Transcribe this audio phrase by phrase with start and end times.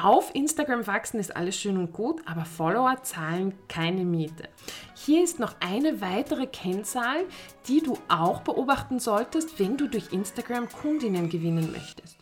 [0.00, 4.48] Auf Instagram wachsen ist alles schön und gut, aber Follower zahlen keine Miete.
[4.94, 7.24] Hier ist noch eine weitere Kennzahl,
[7.66, 12.16] die du auch beobachten solltest, wenn du durch Instagram Kundinnen gewinnen möchtest.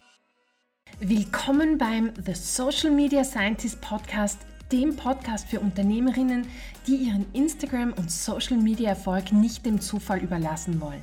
[1.01, 4.39] Willkommen beim The Social Media Scientist Podcast,
[4.73, 6.47] dem Podcast für Unternehmerinnen,
[6.87, 11.03] die ihren Instagram- und Social Media Erfolg nicht dem Zufall überlassen wollen.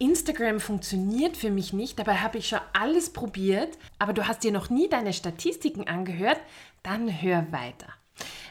[0.00, 4.50] Instagram funktioniert für mich nicht, dabei habe ich schon alles probiert, aber du hast dir
[4.50, 6.40] noch nie deine Statistiken angehört,
[6.82, 7.86] dann hör weiter.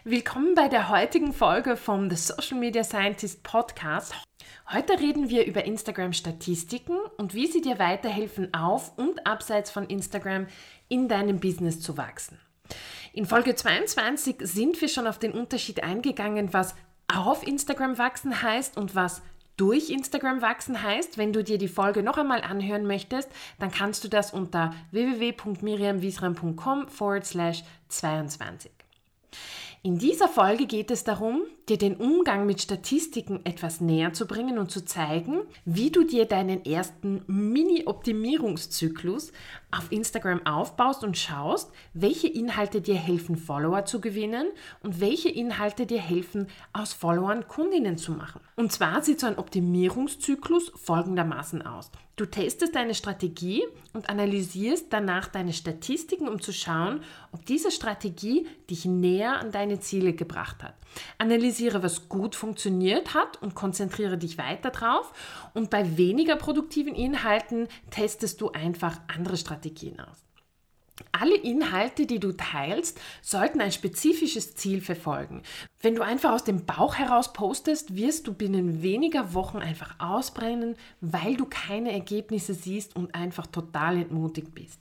[0.03, 4.13] Willkommen bei der heutigen Folge vom The Social Media Scientist Podcast.
[4.71, 10.45] Heute reden wir über Instagram-Statistiken und wie sie dir weiterhelfen, auf und abseits von Instagram
[10.87, 12.39] in deinem Business zu wachsen.
[13.11, 16.75] In Folge 22 sind wir schon auf den Unterschied eingegangen, was
[17.11, 19.23] auf Instagram wachsen heißt und was
[19.59, 21.17] durch Instagram wachsen heißt.
[21.17, 23.29] Wenn du dir die Folge noch einmal anhören möchtest,
[23.59, 28.71] dann kannst du das unter www.miriamwiesram.com forward slash 22.
[29.81, 34.59] In dieser Folge geht es darum, dir den Umgang mit Statistiken etwas näher zu bringen
[34.59, 39.31] und zu zeigen, wie du dir deinen ersten Mini-Optimierungszyklus
[39.71, 44.47] auf Instagram aufbaust und schaust, welche Inhalte dir helfen, Follower zu gewinnen
[44.83, 48.41] und welche Inhalte dir helfen, aus Followern Kundinnen zu machen.
[48.57, 51.89] Und zwar sieht so ein Optimierungszyklus folgendermaßen aus.
[52.19, 56.99] Du testest deine Strategie und analysierst danach deine Statistiken, um zu schauen,
[57.31, 60.73] ob diese Strategie dich näher an deine Ziele gebracht hat.
[61.17, 65.13] Analysiere, was gut funktioniert hat und konzentriere dich weiter drauf.
[65.53, 70.28] Und bei weniger produktiven Inhalten testest du einfach andere Strategien aus.
[71.11, 75.43] Alle Inhalte, die du teilst, sollten ein spezifisches Ziel verfolgen.
[75.81, 80.75] Wenn du einfach aus dem Bauch heraus postest, wirst du binnen weniger Wochen einfach ausbrennen,
[81.01, 84.79] weil du keine Ergebnisse siehst und einfach total entmutigt bist.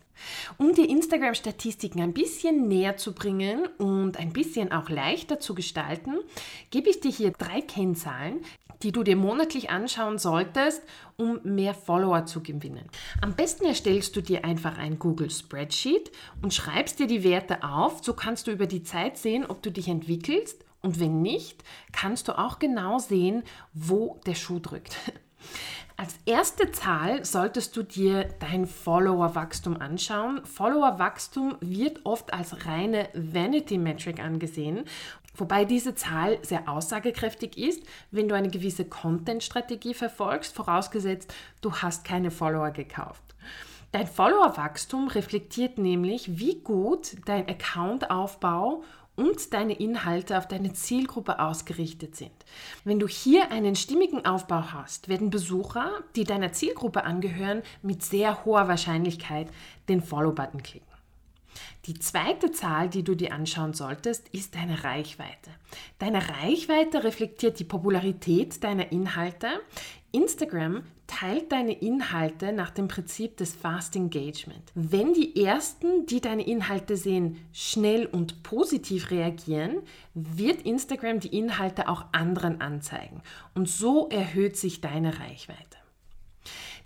[0.56, 6.16] Um die Instagram-Statistiken ein bisschen näher zu bringen und ein bisschen auch leichter zu gestalten,
[6.71, 8.41] gebe ich dir hier drei Kennzahlen,
[8.83, 10.83] die du dir monatlich anschauen solltest,
[11.16, 12.89] um mehr Follower zu gewinnen.
[13.21, 16.11] Am besten erstellst du dir einfach ein Google Spreadsheet
[16.43, 18.05] und schreibst dir die Werte auf.
[18.05, 22.28] So kannst du über die Zeit sehen, ob du dich entwickelst und wenn nicht, kannst
[22.28, 24.97] du auch genau sehen, wo der Schuh drückt.
[25.97, 30.45] Als erste Zahl solltest du dir dein Follower-Wachstum anschauen.
[30.45, 34.84] Follower-Wachstum wird oft als reine Vanity-Metric angesehen,
[35.41, 42.04] wobei diese Zahl sehr aussagekräftig ist, wenn du eine gewisse Content-Strategie verfolgst, vorausgesetzt, du hast
[42.04, 43.22] keine Follower gekauft.
[43.93, 48.82] Dein Follower-Wachstum reflektiert nämlich, wie gut dein Accountaufbau
[49.16, 52.31] und deine Inhalte auf deine Zielgruppe ausgerichtet sind.
[52.84, 58.44] Wenn du hier einen stimmigen Aufbau hast, werden Besucher, die deiner Zielgruppe angehören, mit sehr
[58.44, 59.48] hoher Wahrscheinlichkeit
[59.88, 60.97] den Follow-Button klicken.
[61.86, 65.50] Die zweite Zahl, die du dir anschauen solltest, ist deine Reichweite.
[65.98, 69.48] Deine Reichweite reflektiert die Popularität deiner Inhalte.
[70.12, 74.72] Instagram teilt deine Inhalte nach dem Prinzip des Fast Engagement.
[74.74, 79.78] Wenn die Ersten, die deine Inhalte sehen, schnell und positiv reagieren,
[80.14, 83.22] wird Instagram die Inhalte auch anderen anzeigen.
[83.54, 85.78] Und so erhöht sich deine Reichweite.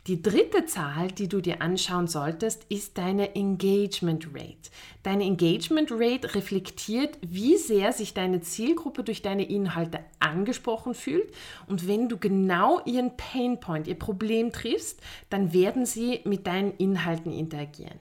[0.08, 4.70] Die dritte Zahl, die du dir anschauen solltest, ist deine Engagement Rate.
[5.04, 11.32] Deine Engagement Rate reflektiert, wie sehr sich deine Zielgruppe durch deine Inhalte angesprochen fühlt.
[11.68, 16.72] Und wenn du genau ihren Pain Point, ihr Problem triffst, dann werden sie mit deinen
[16.78, 18.00] Inhalten interagieren.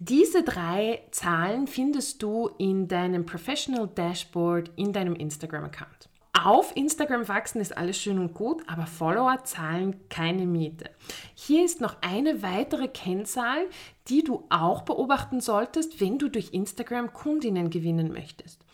[0.00, 6.08] Diese drei Zahlen findest du in deinem Professional Dashboard in deinem Instagram-Account.
[6.44, 10.90] Auf Instagram wachsen ist alles schön und gut, aber Follower zahlen keine Miete.
[11.34, 13.66] Hier ist noch eine weitere Kennzahl,
[14.08, 18.64] die du auch beobachten solltest, wenn du durch Instagram Kundinnen gewinnen möchtest.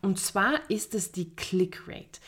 [0.00, 2.20] Und zwar ist es die Click-Rate.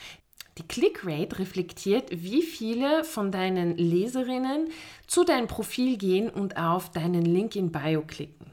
[0.58, 4.68] Die Click-Rate reflektiert, wie viele von deinen Leserinnen
[5.06, 8.46] zu deinem Profil gehen und auf deinen Link in Bio klicken.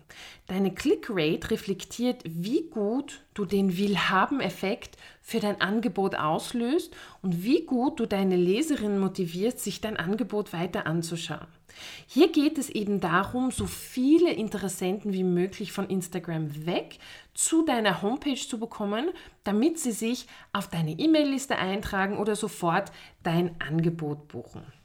[0.47, 7.99] Deine Click-Rate reflektiert, wie gut du den Willhaben-Effekt für dein Angebot auslöst und wie gut
[7.99, 11.58] du deine Leserinnen motivierst, sich dein Angebot weiter anzuschauen.
[12.07, 16.99] Hier geht es eben darum, so viele Interessenten wie möglich von Instagram weg
[17.33, 19.11] zu deiner Homepage zu bekommen,
[19.43, 22.91] damit sie sich auf deine E-Mail-Liste eintragen oder sofort
[23.23, 24.78] dein Angebot buchen.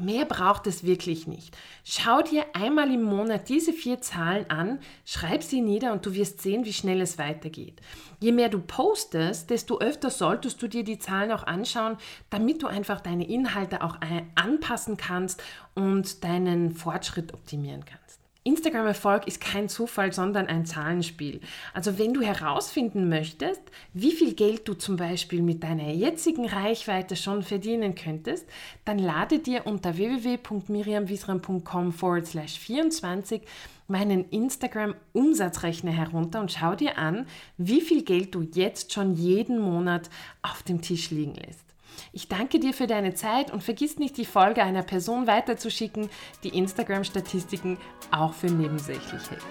[0.00, 1.56] Mehr braucht es wirklich nicht.
[1.84, 6.40] Schau dir einmal im Monat diese vier Zahlen an, schreib sie nieder und du wirst
[6.40, 7.80] sehen, wie schnell es weitergeht.
[8.20, 11.96] Je mehr du postest, desto öfter solltest du dir die Zahlen auch anschauen,
[12.30, 13.98] damit du einfach deine Inhalte auch
[14.34, 15.42] anpassen kannst
[15.74, 18.23] und deinen Fortschritt optimieren kannst.
[18.44, 21.40] Instagram-Erfolg ist kein Zufall, sondern ein Zahlenspiel.
[21.72, 23.62] Also wenn du herausfinden möchtest,
[23.94, 28.46] wie viel Geld du zum Beispiel mit deiner jetzigen Reichweite schon verdienen könntest,
[28.84, 33.40] dann lade dir unter www.miriamwiesram.com forward slash 24
[33.88, 37.26] meinen Instagram-Umsatzrechner herunter und schau dir an,
[37.56, 40.10] wie viel Geld du jetzt schon jeden Monat
[40.42, 41.73] auf dem Tisch liegen lässt.
[42.12, 46.08] Ich danke dir für deine Zeit und vergiss nicht, die Folge einer Person weiterzuschicken,
[46.42, 47.78] die Instagram-Statistiken
[48.10, 49.42] auch für nebensächlich hält.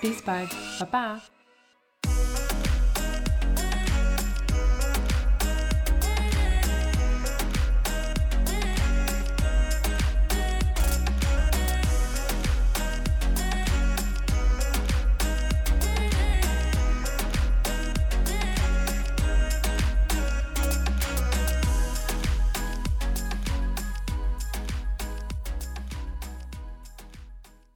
[0.00, 0.50] Bis bald.
[0.78, 1.20] Baba.